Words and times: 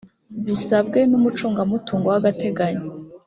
bisabwe 0.47 0.99
n’umucungamutungo 1.09 2.05
w’agateganyo 2.13 2.85